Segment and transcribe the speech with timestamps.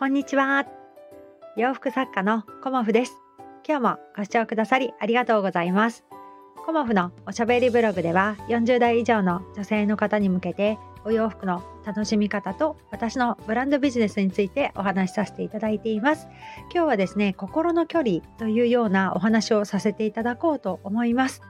[0.00, 0.64] こんにちは。
[1.58, 3.18] 洋服作家のコモフです。
[3.68, 6.06] 今日もご視聴くださりありがとうございます。
[6.64, 16.28] コモフのおしゃべりブログでは40代以上の女性の方に向けてお洋服の楽しみ方と私のブランドビジネスについてお話しさせていただいています。
[16.72, 21.42] 今日はですね、心の距離というようなお話をさせていただこうと思います。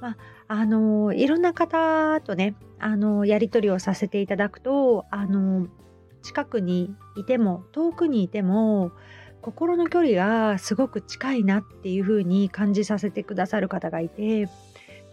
[0.00, 0.16] まあ、
[0.48, 5.68] あのいろんな方とね、あのやり取りをさせていただくと、あの
[6.26, 8.90] 近くにいても遠くにいても
[9.42, 14.46] 心の距離がすごく近いなっていう風に感じさせてくださる方がいて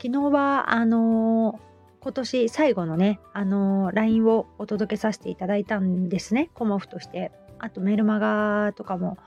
[0.01, 1.59] 昨日はあの
[1.99, 7.31] 今年最後のねあの LINE をお届けさせていただいたんですねコモフとして。
[7.59, 9.17] あとメルマガとかも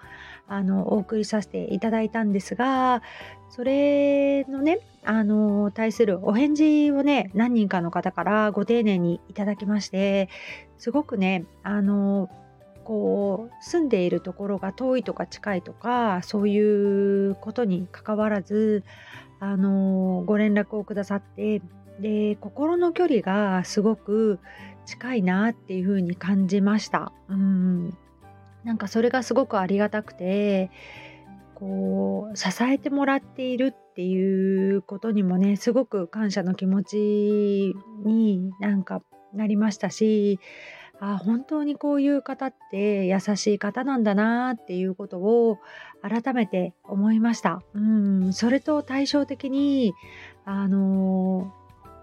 [0.49, 3.03] あのお送りさせていただいたんですが
[3.51, 10.29] それのねあの対するお返事をね何人かの方からご丁寧にいただきまして
[10.79, 12.29] すごくねあの
[12.85, 18.85] こう住んでいるところが遠いとか近いとかそういうことにかかわらず
[19.41, 21.63] あのご連絡をくださって
[22.01, 24.39] で心の距離がすごく
[24.85, 27.13] 近いなっていうふうに感じました。
[27.29, 27.99] うん
[28.67, 30.71] なんかそれがすごくありがたくて
[31.55, 36.97] こう支えてもらっているっていうことにもねすごく感謝の気持ち
[38.05, 40.41] になんかなりましたし
[40.99, 45.59] あ本当にこういう方って優しい方なんだなっていうことを
[46.03, 47.63] 改めて思いました。
[47.75, 49.95] うんそれと対照的に
[50.45, 51.53] あの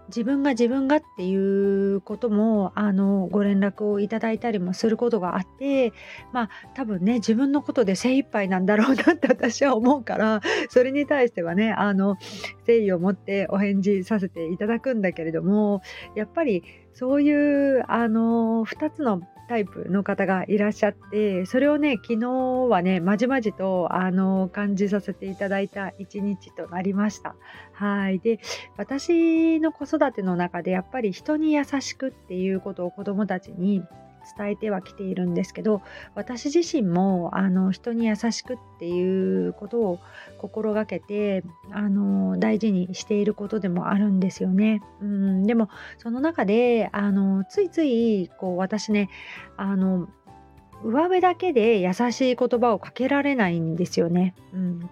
[0.08, 5.94] 自分が自分がっていうこともあのご連絡をいただいたりもすることがあって
[6.32, 12.18] まあ多分ね自分のことで精一杯なんだろうなって 私は思うからそれに対してはねあの
[12.60, 15.82] 誠意を持ってお返事させていただくんだけれども
[16.16, 27.36] やっぱりそういうあの2つのタイプの方がいらっしゃってそれをね昨日はねまじまじとあの感じさせていただいた一日となりました。
[27.74, 28.20] はい。
[28.20, 28.40] で
[28.78, 33.84] 私の子育ての中でやっぱり人に優しくっていうことを子どもたちに
[34.38, 35.82] 伝えてはきているんですけど
[36.16, 40.00] 私自身もあの人に優しくっていうことを
[40.38, 44.82] 心がけてあの大事にしていることでもあるんですよね。
[45.02, 49.10] うんでもその中であのついついこう私ね
[49.58, 50.10] あの
[50.84, 54.36] 上辺だけで優しい言葉をかけられないんですよね。
[54.54, 54.90] うん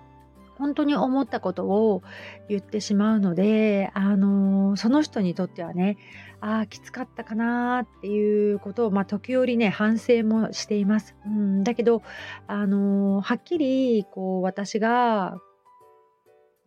[0.61, 2.03] 本当に思ったことを
[2.47, 5.97] 言ってしまうので、あのその人にとってはね
[6.39, 11.15] ああきつかったかなっていうことを、まあ、時折ね反省もしています。
[11.25, 12.03] うん、だけど、
[12.47, 15.37] あのはっきりこう私が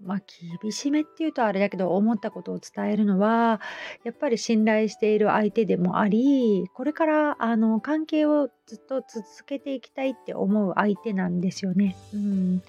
[0.04, 0.22] まあ、
[0.60, 3.60] 厳しめっていうとあれだけど思ったことを伝えるのは
[4.04, 11.96] やっぱり信頼している相手でもありこれからあの関係をずっと続けていきたいって思う相手なんですよね。
[12.12, 12.62] うん、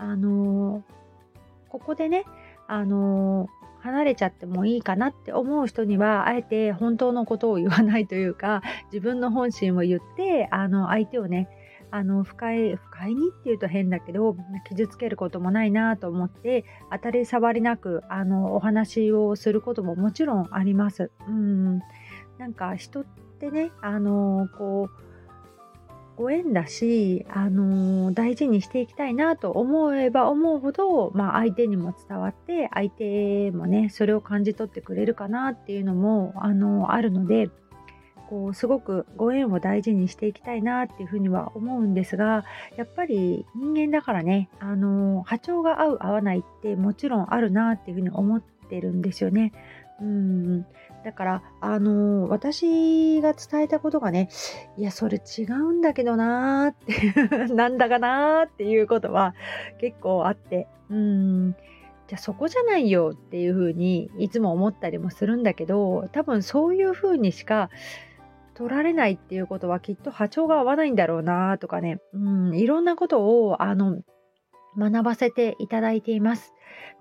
[0.00, 0.82] あの
[1.68, 2.24] ここでね
[2.66, 3.48] あの
[3.80, 11.48] 離れちゃってもいいかなって思う人にはあえて本当のことを言わないというか自分の本心を言ってあの相手をね
[11.90, 14.36] あの不快不快にっていうと変だけど
[14.68, 21.10] 傷つけることもないなと思って当たり障りなくあのお話をすることももちろんあります。
[21.28, 21.80] うん
[22.38, 23.04] なんか人っ
[23.38, 25.09] てねあのこう
[26.20, 37.48] ご縁だし、あのー、大事にしていきたいなと思えば思うほど、まあ、相手にも伝わって相手もねそれを感じ取ってくれるかなっていうのも、あのー、あるので
[38.28, 42.44] こうすごくご縁を大事にしていきたいなっていうふうには思うんですが
[42.76, 49.54] やっぱり人間だからね、あのー、波長が合う合わないってもちろんあるなっていうふうに思ってるんですよね。
[50.00, 50.66] うん
[51.04, 54.28] だから、あのー、私が伝えたことがね、
[54.76, 56.74] いや、それ違うんだけどなーっ
[57.48, 59.34] て なんだかなーっていうことは
[59.78, 67.70] 結構あって、うん、じゃあそこじゃないよっていうふうにいつも思ったりもするんだけど、多分そういうふうにしか
[68.54, 74.02] 取られないっていうことはきっと波長が合わないんだろうなとかね、うん、いろんなことを、あの、
[74.76, 76.52] 学ばせていただいています。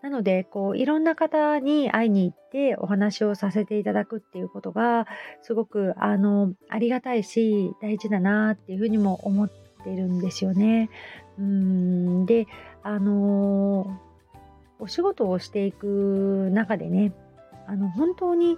[0.01, 5.07] なので、こう、いろんな方に会いに行ってお話をさせていただくっていうことが、
[5.41, 9.49] すごく、あの、ありがたいし、大事だなっていうふうにも思っ
[9.83, 10.89] てるんですよね。
[11.37, 12.47] うんで、
[12.83, 13.99] あの
[14.79, 17.13] お仕事をしていく中でね、
[17.67, 18.57] あの、本当に、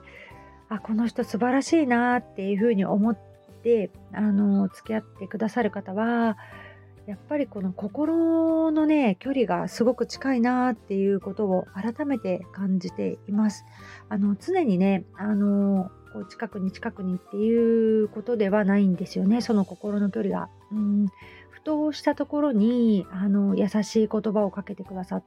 [0.69, 3.17] あ、この人素晴らしいなっていうふうに思っ
[3.63, 6.38] て、あの付き合ってくださる方は、
[7.07, 13.65] やっぱりこの心のね距離がすごく近いなっていうことを改めて感じています。
[14.09, 15.89] あの常にねあの
[16.30, 20.50] 近くに近くにっていうことではないんですよねその心の距離が。
[20.71, 21.07] うん、
[21.50, 25.24] ふとしたところにあの優しい言葉をかけてくださっ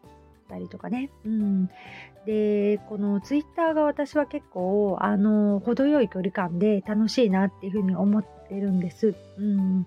[0.49, 1.69] たりとかね、うん、
[2.27, 9.15] でこのツイッターが私は結構あの程よい距離感で楽しいなっていうふうに思ってるんです。
[9.39, 9.87] うん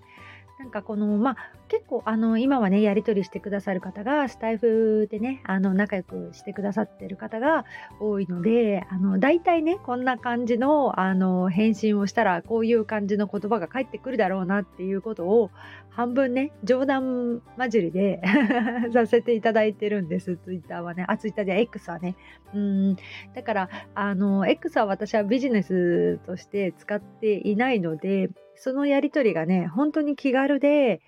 [0.58, 1.36] なんかこのまあ
[1.68, 7.64] 結構あの今はねやり取りしてくださる方がスタイフでねあの仲良くしてくださってる方が
[8.00, 15.50] 多いのであの大体ねこんな感じのあの返信をしたらこういう感じの言葉が返ってくるだろうなっていうことを
[15.90, 18.20] 半分ね冗談交じりで
[18.92, 20.36] させていただいてるんです。
[20.38, 22.16] ツイッターはねあツイッターで X はね。
[22.52, 22.96] うん。
[23.34, 31.00] だからあの X は私はビジネスとして使っていないのでそのやり取りがね本当に気軽で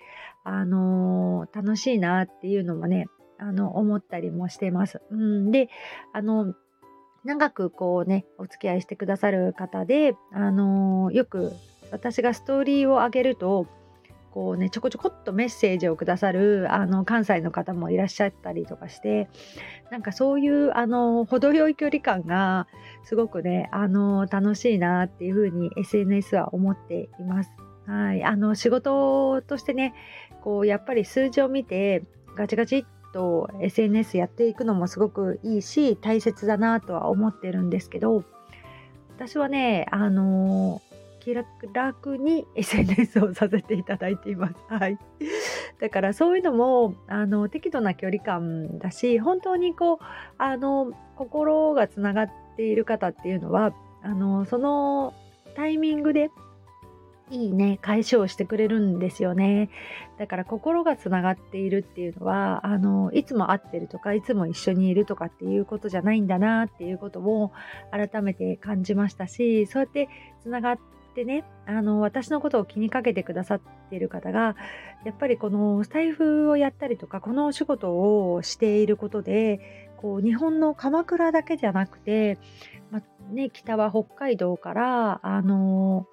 [0.44, 3.06] あのー、楽しいなっていうのもね、
[3.38, 5.00] あの、思ったりもしてます。
[5.10, 5.68] うん、で、
[6.12, 6.54] あの、
[7.24, 11.52] 長くこうね、お付き合いしてくださる方で、あのー、よく
[11.92, 13.66] 私がストーリーを上げると、
[14.32, 19.28] こうね、ちょこちょこっとメッセージをくださる、あの、関西の方もいらっしゃったりとかして、
[19.90, 22.68] なんかそういう、あの、程よい距離感が、
[23.04, 27.50] すごくね、あの、楽しいなっていうふうに SNS は思っています。
[27.86, 28.22] はい。
[28.22, 29.94] あの、仕事としてね、
[30.40, 32.02] こうやっぱり数字を見て
[32.36, 38.24] ガチガチっと SNS やっていくのもすごくいいし大切だなとは思ってるんですけど
[39.16, 40.80] 私はねあの
[41.60, 44.54] 気楽に SNS をさせていただいています。
[44.68, 44.98] はい。
[45.80, 49.98] だからそういうのもあの適度な距離感だし本当にこう
[50.38, 53.72] あの心がつながっている方っていうのは
[54.02, 55.14] あのその
[55.56, 56.30] タイミングで
[57.30, 59.70] いいね返しをしてくれるんですよね
[60.18, 67.52] だから心がつながっているっていうのはあのいつも会ってるとかいつも一緒にいるとかっていうことじゃないんだなっていうことも
[67.92, 70.08] 改めて感じましたしそうやって
[70.42, 70.82] つながって
[71.24, 73.60] ねあの私のことを気にかけてくださっ
[73.90, 74.56] ている方が
[75.04, 77.90] やっぱりこのスタイフをやったりとかこのお仕事
[78.32, 82.38] をしていることでこう日本の鎌倉だけじゃなくて、
[82.90, 86.06] まね、北は北海道からあの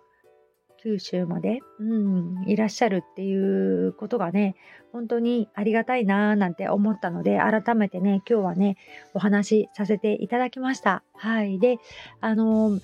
[0.77, 4.55] 九州まで、うん、いらっしゃるっていうことがね、
[4.93, 8.77] 本当にありがたいななんて思ったので、改めてね、今日はね、
[9.13, 11.03] お話しさせていただきました。
[11.13, 11.59] はい。
[11.59, 11.79] で、
[12.21, 12.79] あの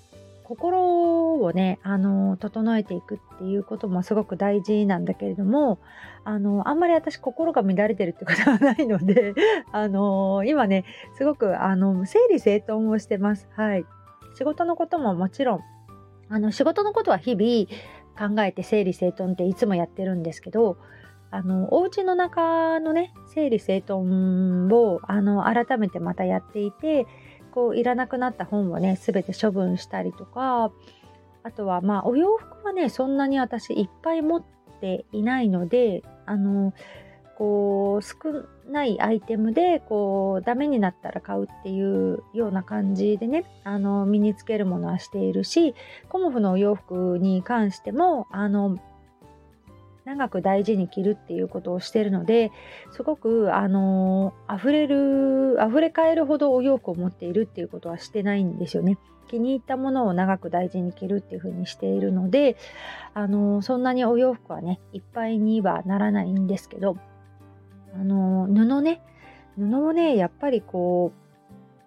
[0.54, 5.80] 心をね、あの整えていくっていうこともすごく大事なんだけれども、
[6.24, 9.34] あのあんまり私心が乱れてるってことはないので、
[9.74, 10.86] あの今ね、
[11.16, 13.50] すごくあの整理整頓をしてます。
[13.56, 13.86] はい。
[14.36, 15.60] 仕事のことももちろん
[16.30, 20.78] あの仕事のことは日々考えて整理整頓っていつもやってるんですけど
[21.30, 27.06] あのお家の中のね整理整頓をあの改めてまたやっていて
[27.54, 30.72] こういらなくなった本をね全て処分したりとか
[31.44, 34.44] あとはまあお洋服はねそんなに私いっぱい持っ
[34.82, 36.74] ていないのであの
[37.38, 45.76] こう少ないアイテムでこうダメになったら買うっていうような感じでねあの身につけるものはしているし
[46.10, 48.78] コモフのお洋服に関してもあの
[50.06, 52.52] 長く大事に着るっていうことをしてるので
[52.92, 58.98] すごくあの溢れる溢れ返るほどお洋服を持っているっていうことはしてないんですよね。
[59.30, 62.56] 気に入ったものを長く大事に着るっていう風にしているので
[63.16, 66.98] あのそんなにお洋服はねいっぱいにはならないんですけど
[67.96, 69.02] あの布ね
[69.58, 71.23] 布をねやっぱりこう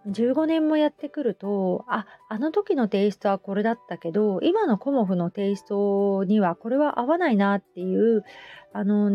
[0.06, 8.24] 15年もやってくるとああの時のテイストはこれだったけど今のコモフのテイストにはこれは合わないなっていう
[8.72, 9.10] あの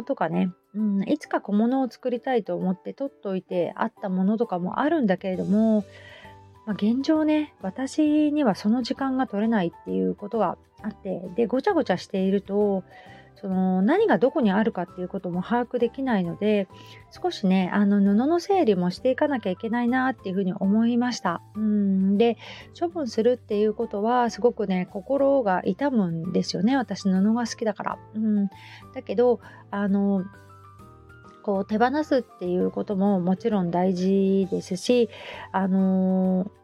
[0.00, 5.84] 布とかね、うん、いつか小物を作りたいと思って取っといてあったものとかもあるんだけれども、
[6.66, 12.84] まあ、現状ね私にはその時間が取れないっていうことがあってでごちゃごちゃしていると
[13.82, 16.68] 何がどこにあるかっていうことも把握できないので
[17.10, 21.42] 少しねあの布の整理もしていかなきゃいけないなっていうふうに思いました。
[21.54, 22.18] うん。
[22.18, 22.36] で
[22.78, 26.76] 処分するっていうことはすごくね心が痛むんですよね。
[26.76, 27.98] 私布が好きだから。
[28.14, 28.48] うん。
[28.94, 30.24] だけどあの
[31.42, 35.10] こう手放すっていうことももちろん大事ですし
[35.50, 36.61] あのー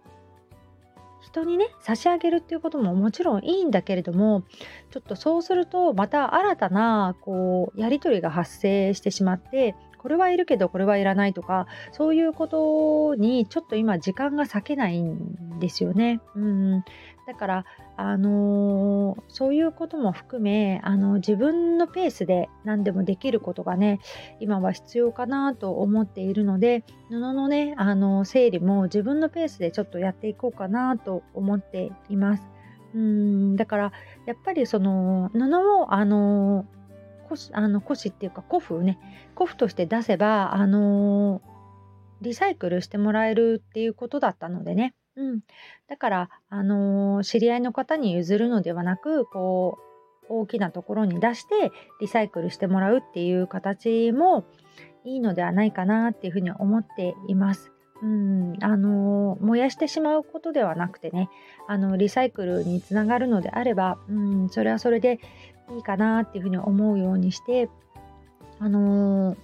[1.43, 4.43] 人にね差し上げるっていうことももちろんいいんだけれども
[4.91, 16.21] ちょっとそうするとまた新たなこうやり取りが発生してしまってこれはいるけどこれはいらないとかそういうことにちょっと今時間が割けないんですよね。
[16.35, 16.85] うん
[17.27, 17.65] だから
[17.99, 24.01] あのー、そういうことも含めあの自分のペースで何でもできることがね
[24.41, 32.49] 今は必要かなと思っているので布のねあの整理も自分のペースでちょっとやっていこうかなと思っています。
[32.95, 33.93] うんだから
[34.25, 36.65] やっぱりその布をあの
[37.29, 38.99] 古あの古紙っていうか古布ね。
[39.35, 41.43] 古布として出せばあの
[42.21, 45.41] リサイクルしてもらえるっていうことだったのでね、うん、
[45.89, 49.79] だからあの知り合いの方に譲るのではなくこ
[50.29, 54.45] う大きなところに出してリサイクルしてもらうっていう形も
[55.05, 57.73] いいのではないかなっていうふうに思っています。
[58.01, 61.29] うん、あの燃やしてしまうことではなくてね。
[61.67, 65.19] あのリサイクルにつながるのであれば、うん、それはそれで
[65.75, 67.69] いいかなっていうふうに思うようにして
[68.59, 69.37] あの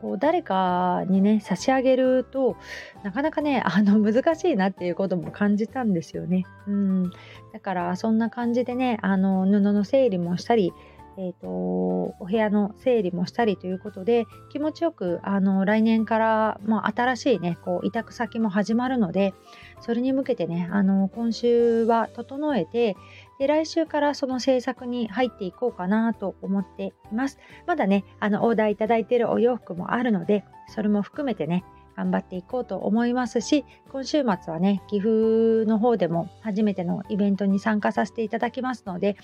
[0.00, 2.56] こう誰かにね差し上げると
[3.02, 6.44] なかなかね あの難しいなっていうことも感じたんですよね。
[6.66, 7.10] うん、
[7.52, 10.72] だからそんな感じでねあの布の整理もしたり
[11.20, 19.34] えーと、お部屋の整理もしたりということで気持ちよくあの来年から、まあ、新しいねこう委託先も始まるので
[19.80, 22.96] それに向けてねあの今週は整えて
[23.38, 27.38] で来週からその制作に入っていこうかなと思っています。
[27.66, 31.64] まだねあのオーダーいただいているお洋服もあるのでそれも含めてね
[31.98, 39.16] 頑張っていこうと思いますし今週末はね岐阜の方でも初めてのイベントに参加させていただきますので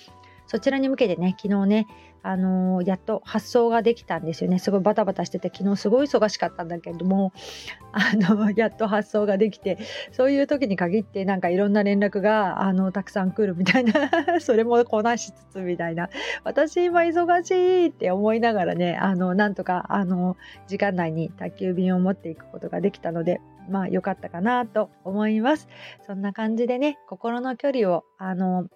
[0.46, 1.86] そちらに向けてね、昨日ね、
[2.22, 4.58] あのー、やっと発送ができたんですよね。
[4.58, 7.32] すごいバタバタしてて、昨日すごい忙しかったんだけれども、
[7.92, 9.76] あのやっと発送ができて、
[10.10, 13.92] そういう時に限ってなんかいろんな連絡が、あの、たくさん来るみたいな
[14.40, 16.08] それもこなしつつみたいな、
[16.44, 25.68] 私今忙しいって思いながらね、あの、なんとか、あの、時間内に宅急便を持っていくことができたので、まあ良かったかなと思います。
[26.06, 28.66] そんな感じでね、心の距離を、あの、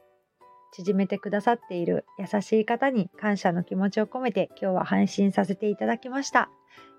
[0.73, 6.51] 縮めてくださっている優しい方に感謝の気持ちを込めて今日は配信させていただきました。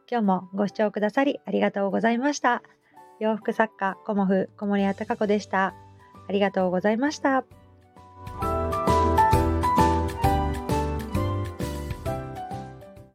[0.10, 2.64] 今日もご視聴くださりありがとうございました。
[3.20, 5.76] 洋服作家コモフ小森屋隆子でした。
[6.28, 7.44] ありがとうございました。